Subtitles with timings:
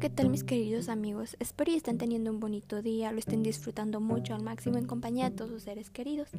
[0.00, 1.36] ¿qué tal mis queridos amigos?
[1.40, 5.28] Espero y estén teniendo un bonito día, lo estén disfrutando mucho al máximo en compañía
[5.28, 6.30] de todos sus seres queridos.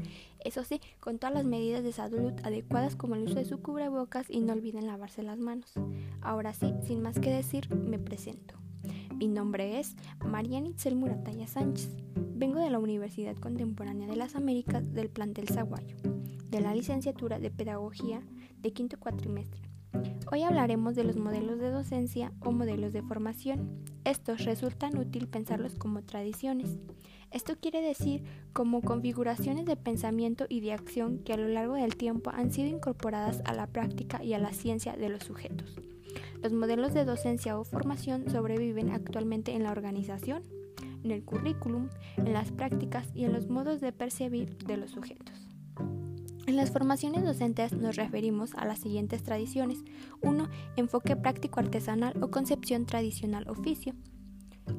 [0.44, 4.26] Eso sí, con todas las medidas de salud adecuadas como el uso de su cubrebocas
[4.32, 5.72] y no olviden lavarse las manos.
[6.22, 8.56] Ahora sí, sin más que decir, me presento.
[9.16, 11.96] Mi nombre es Mariana Itzel Murataya Sánchez.
[12.16, 15.98] Vengo de la Universidad Contemporánea de las Américas del plantel Zaguayo,
[16.50, 18.24] de la licenciatura de Pedagogía
[18.58, 19.71] de quinto cuatrimestre.
[20.32, 23.84] Hoy hablaremos de los modelos de docencia o modelos de formación.
[24.06, 26.78] Estos resultan útil pensarlos como tradiciones.
[27.32, 28.24] Esto quiere decir
[28.54, 32.70] como configuraciones de pensamiento y de acción que a lo largo del tiempo han sido
[32.70, 35.76] incorporadas a la práctica y a la ciencia de los sujetos.
[36.42, 40.44] Los modelos de docencia o formación sobreviven actualmente en la organización,
[41.04, 45.48] en el currículum, en las prácticas y en los modos de percibir de los sujetos.
[46.52, 49.86] En las formaciones docentes nos referimos a las siguientes tradiciones.
[50.22, 50.50] 1.
[50.76, 53.94] Enfoque práctico artesanal o concepción tradicional oficio.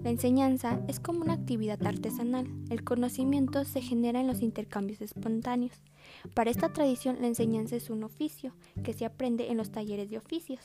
[0.04, 2.46] La enseñanza es como una actividad artesanal.
[2.68, 5.72] El conocimiento se genera en los intercambios espontáneos.
[6.34, 10.18] Para esta tradición la enseñanza es un oficio que se aprende en los talleres de
[10.18, 10.60] oficios.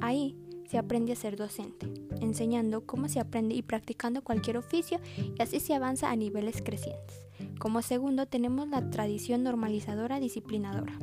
[0.00, 0.38] Ahí
[0.70, 5.58] se aprende a ser docente, enseñando cómo se aprende y practicando cualquier oficio y así
[5.58, 7.26] se avanza a niveles crecientes.
[7.62, 10.98] Como segundo tenemos la tradición normalizadora disciplinadora.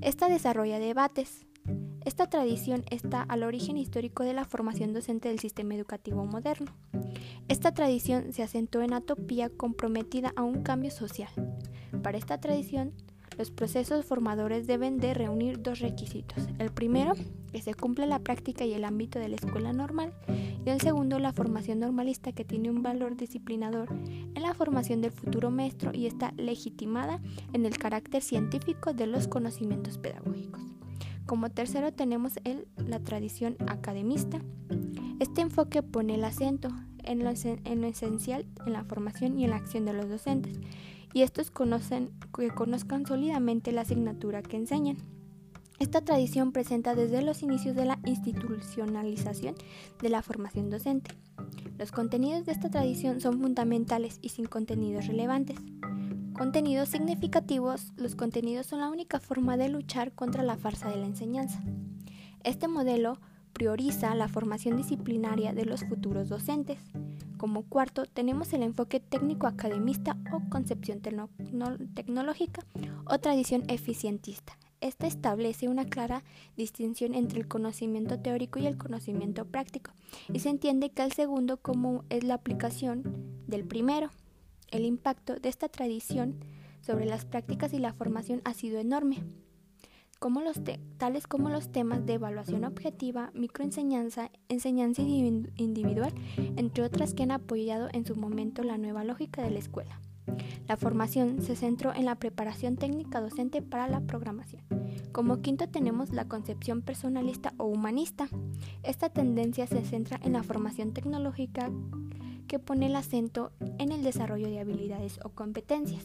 [0.00, 1.44] Esta desarrolla debates.
[2.04, 6.70] Esta tradición está al origen histórico de la formación docente del sistema educativo moderno.
[7.48, 11.30] Esta tradición se asentó en atopía comprometida a un cambio social.
[12.04, 12.92] Para esta tradición
[13.36, 16.46] los procesos formadores deben de reunir dos requisitos.
[16.60, 17.14] El primero,
[17.50, 20.14] que se cumpla la práctica y el ámbito de la escuela normal.
[20.66, 25.12] Y el segundo, la formación normalista que tiene un valor disciplinador en la formación del
[25.12, 27.20] futuro maestro y está legitimada
[27.52, 30.60] en el carácter científico de los conocimientos pedagógicos.
[31.24, 34.40] Como tercero tenemos el, la tradición academista.
[35.20, 36.70] Este enfoque pone el acento
[37.04, 40.58] en lo, en lo esencial en la formación y en la acción de los docentes
[41.14, 44.96] y estos que conozcan sólidamente la asignatura que enseñan.
[45.78, 49.54] Esta tradición presenta desde los inicios de la institucionalización
[50.00, 51.10] de la formación docente.
[51.78, 55.58] Los contenidos de esta tradición son fundamentales y sin contenidos relevantes.
[56.32, 61.06] Contenidos significativos, los contenidos son la única forma de luchar contra la farsa de la
[61.06, 61.62] enseñanza.
[62.44, 63.18] Este modelo
[63.52, 66.78] prioriza la formación disciplinaria de los futuros docentes,
[67.36, 71.00] como cuarto, tenemos el enfoque técnico-academista o concepción
[71.94, 72.64] tecnológica
[73.04, 74.56] o tradición eficientista.
[74.86, 76.22] Esta establece una clara
[76.56, 79.90] distinción entre el conocimiento teórico y el conocimiento práctico,
[80.32, 83.02] y se entiende que el segundo como es la aplicación
[83.48, 84.10] del primero.
[84.70, 86.36] El impacto de esta tradición
[86.82, 89.24] sobre las prácticas y la formación ha sido enorme
[90.20, 90.60] como los
[90.98, 96.14] tales como los temas de evaluación objetiva, microenseñanza, enseñanza individual,
[96.56, 100.00] entre otras que han apoyado en su momento la nueva lógica de la escuela.
[100.68, 104.75] La formación se centró en la preparación técnica docente para la programación.
[105.16, 108.28] Como quinto tenemos la concepción personalista o humanista.
[108.82, 111.70] Esta tendencia se centra en la formación tecnológica
[112.46, 116.04] que pone el acento en el desarrollo de habilidades o competencias.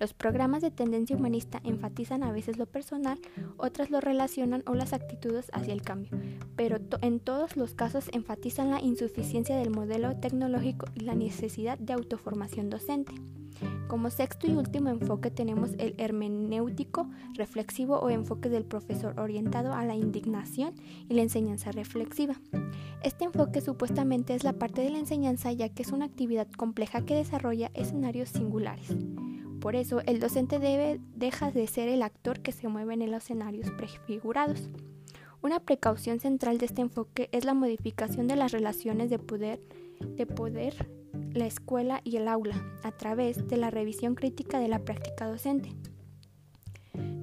[0.00, 3.18] Los programas de tendencia humanista enfatizan a veces lo personal,
[3.58, 6.18] otras lo relacionan o las actitudes hacia el cambio,
[6.56, 11.92] pero en todos los casos enfatizan la insuficiencia del modelo tecnológico y la necesidad de
[11.92, 13.12] autoformación docente.
[13.94, 19.84] Como sexto y último enfoque tenemos el hermenéutico reflexivo o enfoque del profesor orientado a
[19.84, 20.74] la indignación
[21.08, 22.34] y la enseñanza reflexiva.
[23.04, 27.04] Este enfoque supuestamente es la parte de la enseñanza ya que es una actividad compleja
[27.04, 28.96] que desarrolla escenarios singulares.
[29.60, 33.22] Por eso, el docente debe deja de ser el actor que se mueve en los
[33.22, 34.70] escenarios prefigurados.
[35.40, 39.60] Una precaución central de este enfoque es la modificación de las relaciones de poder,
[40.00, 41.03] de poder,
[41.34, 45.74] la escuela y el aula, a través de la revisión crítica de la práctica docente.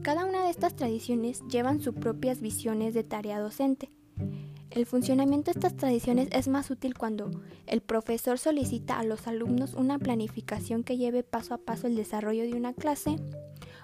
[0.04, 3.90] Cada una de estas tradiciones llevan sus propias visiones de tarea docente.
[4.70, 7.32] El funcionamiento de estas tradiciones es más útil cuando
[7.68, 12.44] el profesor solicita a los alumnos una planificación que lleve paso a paso el desarrollo
[12.44, 13.18] de una clase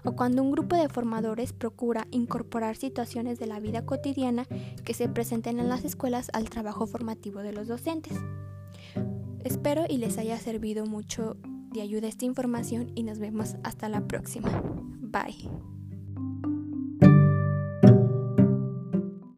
[0.04, 4.46] o cuando un grupo de formadores procura incorporar situaciones de la vida cotidiana
[4.86, 8.18] que se presenten en las escuelas al trabajo formativo de los docentes.
[9.48, 11.38] Espero y les haya servido mucho
[11.72, 14.62] de ayuda esta información y nos vemos hasta la próxima.
[15.00, 15.77] Bye.